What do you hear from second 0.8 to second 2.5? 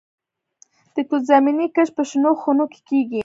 د توت زمینی کښت په شنو